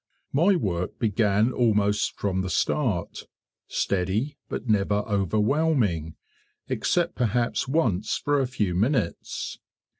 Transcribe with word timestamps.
My 0.33 0.55
work 0.55 0.97
began 0.97 1.53
almost 1.53 2.17
from 2.19 2.41
the 2.41 2.49
start 2.49 3.27
steady 3.67 4.35
but 4.49 4.67
never 4.67 5.03
overwhelming, 5.05 6.15
except 6.67 7.13
perhaps 7.13 7.67
once 7.67 8.17
for 8.17 8.39
a 8.39 8.47
few 8.47 8.73
minutes. 8.73 9.59